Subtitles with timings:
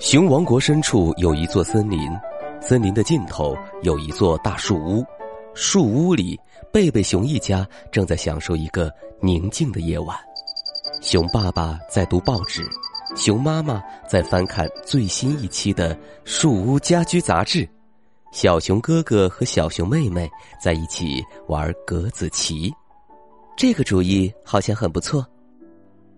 [0.00, 2.10] 熊王国深处有一座森林，
[2.60, 5.04] 森林的尽头有一座大树屋，
[5.54, 6.38] 树屋里
[6.72, 10.18] 贝贝熊一家正在享受一个宁静的夜晚。
[11.00, 12.62] 熊爸爸在读报纸，
[13.16, 17.60] 熊妈妈在翻看最新一期的《树屋家居杂志》，
[18.32, 20.28] 小熊哥哥和小熊妹妹
[20.60, 22.72] 在一起玩格子棋。
[23.56, 25.24] 这个主意好像很不错，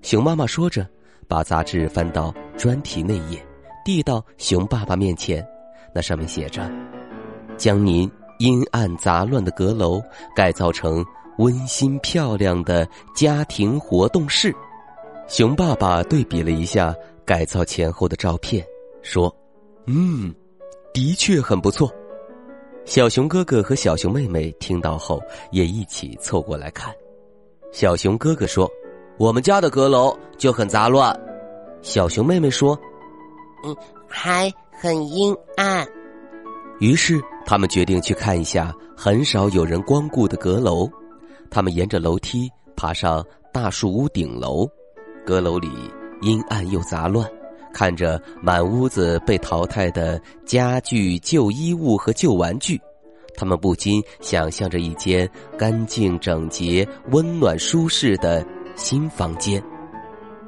[0.00, 0.86] 熊妈妈说着，
[1.28, 3.44] 把杂志翻到专题内页。
[3.86, 5.46] 递到熊爸爸面前，
[5.94, 6.68] 那上面写着
[7.56, 10.02] ：“将您阴暗杂乱的阁楼
[10.34, 11.06] 改造成
[11.38, 14.52] 温馨漂亮的家庭活动室。”
[15.28, 16.92] 熊爸爸对比了一下
[17.24, 18.66] 改造前后的照片，
[19.02, 19.32] 说
[19.86, 20.34] ：“嗯，
[20.92, 21.88] 的确很不错。”
[22.84, 26.92] 小熊哥哥和小熊妹妹听到后也一起凑过来看。
[27.70, 28.68] 小熊哥哥说
[29.16, 31.16] ：“我们家的阁楼就很杂乱。”
[31.82, 32.76] 小熊妹妹说。
[33.64, 33.76] 嗯，
[34.08, 35.86] 还很阴暗。
[36.78, 40.88] 于是他们决定去看一下很少有人光顾的阁楼。
[41.50, 44.68] 他们沿着楼梯爬上大树屋顶楼，
[45.24, 45.70] 阁楼里
[46.20, 47.26] 阴暗又杂乱，
[47.72, 52.78] 看着满屋子被淘汰的家具、旧衣物和旧玩具，
[53.36, 59.62] 他们不禁想象着一间干净整洁、温暖舒适的新房间。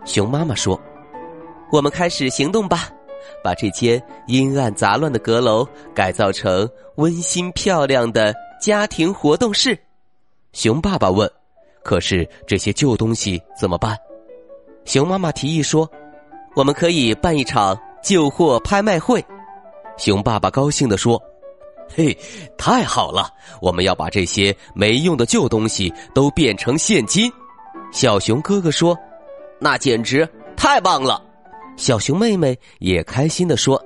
[0.05, 0.79] 熊妈妈说
[1.73, 2.91] ：“我们开始行动吧。”
[3.43, 9.79] 把这间阴暗杂乱的阁楼改造成温馨漂亮的家庭活动室。
[10.53, 11.31] 熊爸爸问
[11.85, 13.97] ：“可是这些旧东西怎么办？”
[14.85, 15.89] 熊妈妈提议说
[16.57, 19.25] ：“我们可以办一场旧货拍卖会。”
[19.99, 21.21] 熊爸爸高兴地说
[21.95, 22.17] ：“嘿，
[22.57, 23.31] 太好了！
[23.61, 27.31] 我们要把这些没用的旧东西都变成现金。”
[27.93, 28.97] 小熊哥哥说
[29.61, 31.23] ：“那简直太棒了！”
[31.79, 33.81] 小熊妹妹也开心的说：“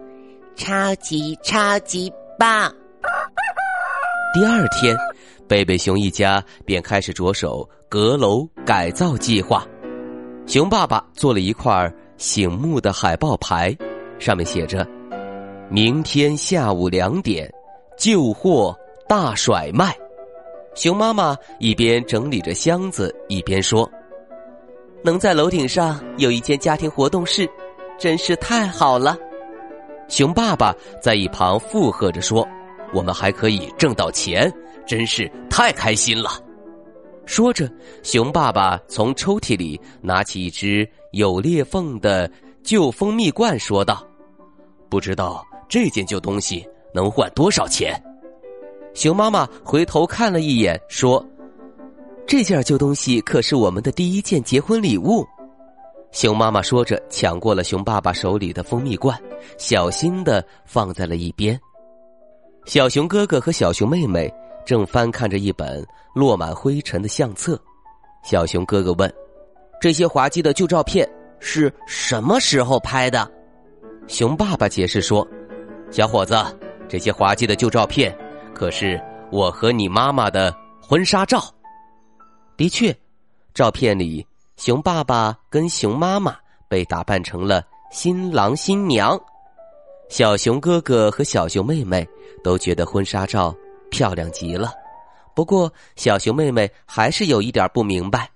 [0.56, 2.74] 超级超级棒！”
[4.32, 4.96] 第二天，
[5.46, 9.66] 贝贝熊一家便开始着手阁楼改造计划。
[10.46, 13.76] 熊爸爸做了一块醒目的海报牌，
[14.18, 14.88] 上面写着
[15.68, 17.52] ：“明天下午两点，
[17.98, 18.74] 旧货
[19.06, 19.94] 大甩卖。”
[20.74, 23.88] 熊妈妈一边整理着箱子，一边说
[25.04, 27.46] ：“能在楼顶上有一间家庭活动室。”
[27.98, 29.16] 真是太好了，
[30.08, 32.46] 熊爸爸在一旁附和着说
[32.92, 34.52] ：“我们还可以挣到钱，
[34.84, 36.30] 真是太开心了。”
[37.24, 37.70] 说着，
[38.02, 42.28] 熊爸爸从抽屉里拿起一只有裂缝的
[42.64, 44.04] 旧蜂蜜罐，说道
[44.90, 47.94] ：“不知道这件旧东西能换多少钱？”
[48.94, 51.24] 熊妈妈回头看了一眼，说
[52.26, 55.24] ：“这件旧东西可是我们的第一件结婚礼物。”
[56.12, 59.18] 熊妈妈说着，抢过了熊爸爸手里的蜂蜜罐，
[59.56, 61.58] 小心的放在了一边。
[62.66, 64.32] 小熊哥哥和小熊妹妹
[64.64, 65.84] 正翻看着一本
[66.14, 67.60] 落满灰尘的相册。
[68.22, 69.12] 小熊哥哥问
[69.80, 71.08] ：“这些滑稽的旧照片
[71.40, 73.28] 是什么时候拍的？”
[74.06, 75.26] 熊爸爸解释说
[75.90, 76.36] ：“小伙子，
[76.88, 78.16] 这些滑稽的旧照片
[78.54, 79.00] 可是
[79.30, 81.42] 我和你妈妈的婚纱照。
[82.54, 82.94] 的确，
[83.54, 84.24] 照片里。”
[84.64, 86.36] 熊爸爸跟熊妈妈
[86.68, 89.20] 被打扮成了新郎新娘，
[90.08, 92.08] 小熊哥哥和小熊妹妹
[92.44, 93.52] 都觉得婚纱照
[93.90, 94.72] 漂亮极了。
[95.34, 98.30] 不过，小熊妹妹还是有一点不明白，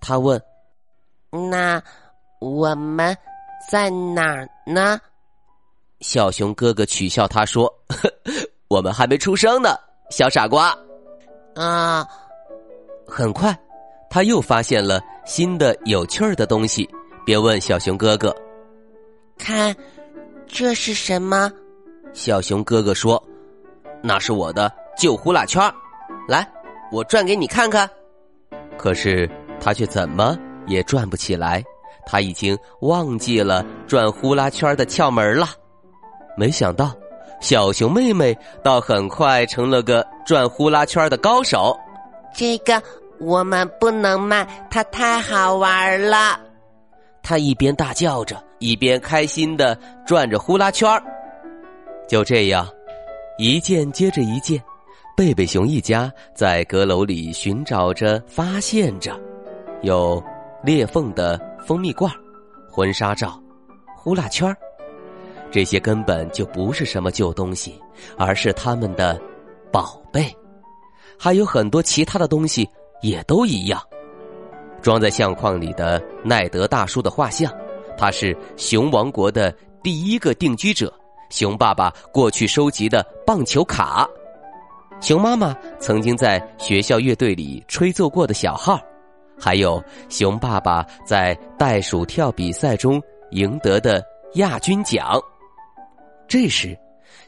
[0.00, 0.42] 她问
[1.48, 1.80] ：“那
[2.40, 3.16] 我们
[3.70, 5.00] 在哪儿呢？”
[6.02, 7.72] 小熊哥哥取笑他说
[8.66, 9.78] ：“我们还没出生呢，
[10.10, 10.76] 小傻瓜。”
[11.54, 12.04] 啊，
[13.06, 13.56] 很快。
[14.10, 16.88] 他又发现了新的有趣儿的东西，
[17.24, 18.34] 别问小熊哥哥
[19.38, 19.74] ：“看，
[20.46, 21.50] 这是什么？”
[22.14, 23.22] 小熊哥哥说
[24.02, 25.62] ：“那是我的旧呼啦圈，
[26.26, 26.50] 来，
[26.90, 27.88] 我转给你看看。”
[28.78, 29.28] 可是
[29.60, 31.62] 他却怎么也转不起来，
[32.06, 35.46] 他已经忘记了转呼啦圈的窍门了。
[36.36, 36.94] 没想到，
[37.40, 41.78] 小熊妹妹倒很快成了个转呼啦圈的高手。
[42.34, 42.82] 这个。
[43.20, 46.40] 我们不能卖，它太好玩了。
[47.22, 50.88] 他一边大叫着，一边开心的转着呼啦圈。
[52.08, 52.66] 就这样，
[53.36, 54.62] 一件接着一件，
[55.16, 59.18] 贝贝熊一家在阁楼里寻找着、发现着，
[59.82, 60.22] 有
[60.62, 62.10] 裂缝的蜂蜜罐、
[62.70, 63.38] 婚纱照、
[63.94, 64.56] 呼啦圈。
[65.50, 67.78] 这些根本就不是什么旧东西，
[68.16, 69.20] 而是他们的
[69.72, 70.34] 宝贝。
[71.18, 72.68] 还有很多其他的东西
[73.00, 73.82] 也都一样。
[74.80, 77.52] 装在相框里的奈德大叔的画像，
[77.96, 79.52] 他是熊王国的
[79.82, 80.92] 第一个定居者。
[81.30, 84.08] 熊爸爸过去收集的棒球卡，
[85.00, 88.80] 熊妈妈曾经在学校乐队里吹奏过的小号，
[89.38, 93.02] 还有熊爸爸在袋鼠跳比赛中
[93.32, 94.02] 赢得的
[94.34, 95.20] 亚军奖。
[96.26, 96.74] 这时，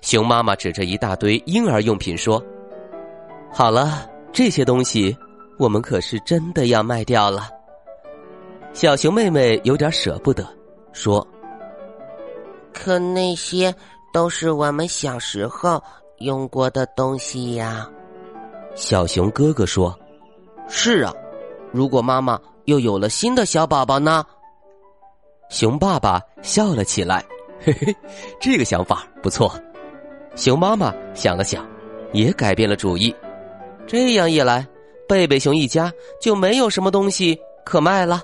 [0.01, 2.43] 熊妈妈指着一大堆婴儿用品说
[3.53, 5.15] ：“好了，这些东西。”
[5.61, 7.51] 我们可是真的要卖掉了。
[8.73, 10.43] 小熊妹妹有点舍不得，
[10.95, 11.27] 说
[12.73, 13.75] ：“可那些
[14.11, 15.83] 都是我们小时候
[16.21, 17.87] 用过的东西呀。”
[18.75, 19.95] 小熊哥哥说
[20.67, 21.13] ：“是啊，
[21.73, 24.25] 如果妈妈又有了新的小宝宝呢？”
[25.51, 27.23] 熊爸爸笑了起来
[27.61, 27.95] ：“嘿嘿，
[28.41, 29.53] 这个想法不错。”
[30.35, 31.69] 熊妈妈想了想，
[32.15, 33.15] 也改变了主意。
[33.87, 34.67] 这样一来。
[35.11, 38.23] 贝贝熊一家就没有什么东西可卖了，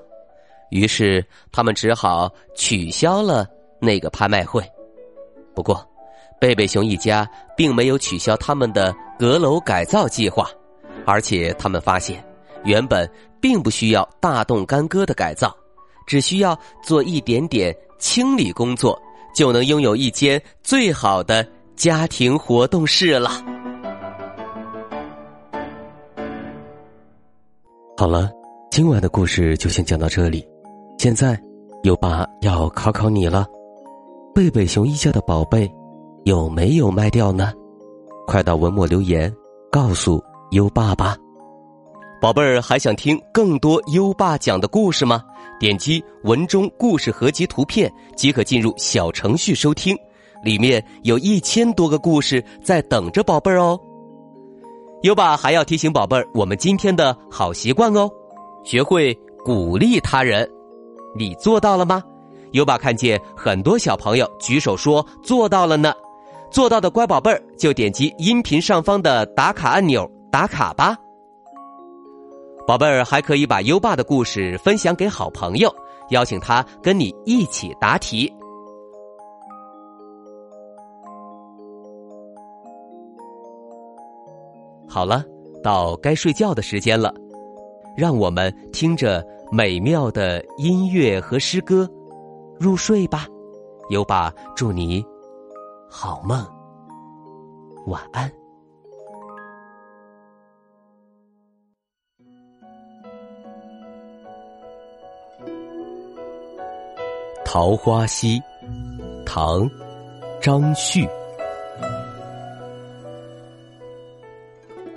[0.70, 3.44] 于是他们只好取消了
[3.80, 4.62] 那个拍卖会。
[5.52, 5.84] 不过，
[6.40, 10.48] 贝贝熊一家并没有取消他们的阁楼改造计划，
[11.04, 12.24] 而且他们发现，
[12.62, 13.10] 原本
[13.40, 15.52] 并不需要大动干戈的改造，
[16.06, 18.96] 只需要做一点点清理工作，
[19.34, 21.44] 就能拥有一间最好的
[21.74, 23.55] 家庭活动室了。
[27.98, 28.30] 好了，
[28.70, 30.46] 今晚的故事就先讲到这里。
[30.98, 31.40] 现在，
[31.84, 33.46] 优爸要考考你了：
[34.34, 35.66] 贝贝熊一家的宝贝
[36.24, 37.54] 有没有卖掉呢？
[38.26, 39.34] 快到文末留言
[39.72, 41.16] 告诉优爸吧。
[42.20, 45.22] 宝贝儿，还想听更多优爸讲的故事吗？
[45.58, 49.96] 点击文中故事合集图片即可进入小程序收听，
[50.44, 53.80] 里面有一千多个故事在等着宝贝儿哦。
[55.06, 58.10] 优爸还要提醒宝贝儿，我们今天的好习惯哦，
[58.64, 59.14] 学会
[59.44, 60.50] 鼓励他人，
[61.14, 62.02] 你做到了吗？
[62.54, 65.94] 优爸看见很多小朋友举手说做到了呢，
[66.50, 70.96] 做到的乖宝贝儿就点击音频上方的打卡按钮打卡吧。
[72.66, 75.72] 宝贝儿还可以把优爸的故事分享给好朋友，
[76.10, 78.28] 邀请他跟你一起答题。
[84.96, 85.22] 好了，
[85.62, 87.12] 到该睡觉的时间了，
[87.94, 89.22] 让我们听着
[89.52, 91.86] 美妙的音乐和诗歌
[92.58, 93.26] 入睡吧。
[93.90, 95.04] 优爸祝你
[95.90, 96.42] 好梦，
[97.88, 98.26] 晚安。
[107.44, 108.40] 《桃花溪》，
[109.26, 109.68] 唐，
[110.40, 111.06] 张旭。